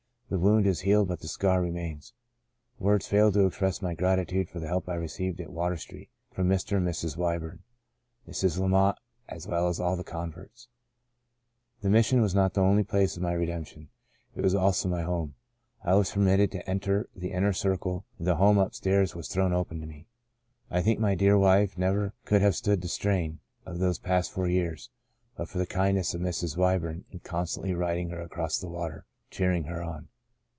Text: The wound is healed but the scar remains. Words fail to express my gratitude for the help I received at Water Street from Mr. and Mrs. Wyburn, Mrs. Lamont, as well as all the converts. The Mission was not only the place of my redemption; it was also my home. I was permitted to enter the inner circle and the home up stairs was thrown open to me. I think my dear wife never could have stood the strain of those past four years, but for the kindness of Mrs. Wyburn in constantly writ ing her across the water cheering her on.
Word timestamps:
The 0.33 0.39
wound 0.39 0.65
is 0.65 0.79
healed 0.79 1.09
but 1.09 1.19
the 1.19 1.27
scar 1.27 1.61
remains. 1.61 2.13
Words 2.79 3.05
fail 3.05 3.33
to 3.33 3.45
express 3.47 3.81
my 3.81 3.93
gratitude 3.95 4.47
for 4.47 4.61
the 4.61 4.67
help 4.69 4.87
I 4.87 4.93
received 4.95 5.41
at 5.41 5.51
Water 5.51 5.75
Street 5.75 6.07
from 6.31 6.47
Mr. 6.47 6.77
and 6.77 6.87
Mrs. 6.87 7.17
Wyburn, 7.17 7.63
Mrs. 8.25 8.57
Lamont, 8.57 8.97
as 9.27 9.45
well 9.45 9.67
as 9.67 9.81
all 9.81 9.97
the 9.97 10.05
converts. 10.05 10.69
The 11.81 11.89
Mission 11.89 12.21
was 12.21 12.33
not 12.33 12.57
only 12.57 12.83
the 12.83 12.87
place 12.87 13.17
of 13.17 13.21
my 13.23 13.33
redemption; 13.33 13.89
it 14.33 14.39
was 14.39 14.55
also 14.55 14.87
my 14.87 15.01
home. 15.01 15.35
I 15.83 15.95
was 15.95 16.11
permitted 16.11 16.49
to 16.53 16.69
enter 16.69 17.09
the 17.13 17.31
inner 17.33 17.51
circle 17.51 18.05
and 18.17 18.25
the 18.25 18.37
home 18.37 18.57
up 18.57 18.73
stairs 18.73 19.13
was 19.13 19.27
thrown 19.27 19.51
open 19.51 19.81
to 19.81 19.85
me. 19.85 20.07
I 20.69 20.81
think 20.81 20.97
my 20.97 21.13
dear 21.13 21.37
wife 21.37 21.77
never 21.77 22.13
could 22.23 22.41
have 22.41 22.55
stood 22.55 22.79
the 22.81 22.87
strain 22.87 23.41
of 23.65 23.79
those 23.79 23.99
past 23.99 24.31
four 24.31 24.47
years, 24.47 24.91
but 25.35 25.49
for 25.49 25.57
the 25.57 25.65
kindness 25.65 26.13
of 26.13 26.21
Mrs. 26.21 26.55
Wyburn 26.55 27.03
in 27.11 27.19
constantly 27.19 27.73
writ 27.73 27.97
ing 27.97 28.11
her 28.11 28.21
across 28.21 28.57
the 28.59 28.69
water 28.69 29.03
cheering 29.29 29.65
her 29.65 29.83
on. 29.83 30.07